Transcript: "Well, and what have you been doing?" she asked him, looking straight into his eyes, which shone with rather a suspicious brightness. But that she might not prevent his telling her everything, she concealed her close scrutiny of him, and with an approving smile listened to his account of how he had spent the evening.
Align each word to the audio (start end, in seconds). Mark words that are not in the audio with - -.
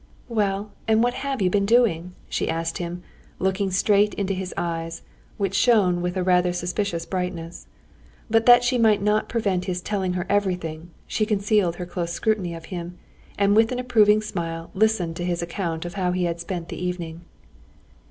"Well, 0.29 0.71
and 0.87 1.03
what 1.03 1.13
have 1.13 1.43
you 1.43 1.51
been 1.51 1.67
doing?" 1.67 2.15
she 2.27 2.49
asked 2.49 2.79
him, 2.79 3.03
looking 3.37 3.69
straight 3.69 4.15
into 4.15 4.33
his 4.33 4.51
eyes, 4.57 5.03
which 5.37 5.53
shone 5.53 6.01
with 6.01 6.17
rather 6.17 6.49
a 6.49 6.53
suspicious 6.53 7.05
brightness. 7.05 7.67
But 8.27 8.47
that 8.47 8.63
she 8.63 8.79
might 8.79 9.03
not 9.03 9.29
prevent 9.29 9.65
his 9.65 9.79
telling 9.79 10.13
her 10.13 10.25
everything, 10.27 10.89
she 11.05 11.23
concealed 11.27 11.75
her 11.75 11.85
close 11.85 12.11
scrutiny 12.13 12.55
of 12.55 12.65
him, 12.73 12.97
and 13.37 13.55
with 13.55 13.71
an 13.71 13.77
approving 13.77 14.23
smile 14.23 14.71
listened 14.73 15.17
to 15.17 15.23
his 15.23 15.43
account 15.43 15.85
of 15.85 15.93
how 15.93 16.13
he 16.13 16.23
had 16.23 16.39
spent 16.39 16.69
the 16.69 16.83
evening. 16.83 17.21